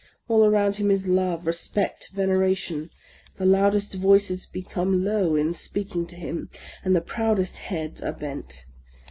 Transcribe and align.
All 0.27 0.43
around 0.43 0.77
him 0.77 0.89
is 0.89 1.07
love, 1.07 1.45
re 1.45 1.53
spect, 1.53 2.09
veneration; 2.11 2.89
the 3.37 3.45
loudest 3.45 3.93
voice.8 3.93 4.51
become 4.51 5.05
low 5.05 5.35
in 5.35 5.53
speaking 5.53 6.07
to 6.07 6.15
him, 6.15 6.49
and 6.83 6.95
the 6.95 7.01
proudest 7.01 7.57
heads 7.59 8.01
are 8.01 8.11
bent. 8.11 8.65